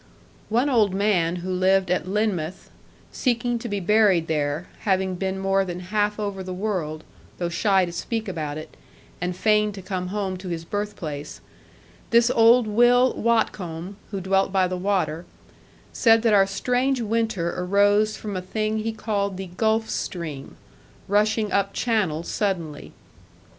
One 0.49 0.67
old 0.67 0.95
man 0.95 1.35
who 1.45 1.51
lived 1.53 1.91
at 1.91 2.07
Lynmouth, 2.07 2.71
seeking 3.11 3.59
to 3.59 3.69
be 3.69 3.79
buried 3.79 4.25
there, 4.25 4.67
having 4.79 5.13
been 5.13 5.37
more 5.37 5.63
than 5.63 5.79
half 5.79 6.19
over 6.19 6.41
the 6.41 6.55
world, 6.55 7.03
though 7.37 7.49
shy 7.49 7.85
to 7.85 7.91
speak 7.91 8.27
about 8.27 8.57
it, 8.57 8.75
and 9.21 9.35
fain 9.35 9.71
to 9.73 9.81
come 9.83 10.07
home 10.07 10.37
to 10.37 10.47
his 10.47 10.65
birthplace, 10.65 11.39
this 12.09 12.31
old 12.31 12.65
Will 12.65 13.13
Watcombe 13.13 13.95
(who 14.09 14.21
dwelt 14.21 14.51
by 14.51 14.67
the 14.67 14.75
water) 14.75 15.23
said 15.93 16.23
that 16.23 16.33
our 16.33 16.47
strange 16.47 16.99
winter 16.99 17.53
arose 17.55 18.17
from 18.17 18.35
a 18.35 18.41
thing 18.41 18.79
he 18.79 18.91
called 18.91 19.37
the 19.37 19.51
'Gulf 19.55 19.87
stream', 19.87 20.57
rushing 21.07 21.51
up 21.51 21.73
Channel 21.73 22.23
suddenly. 22.23 22.91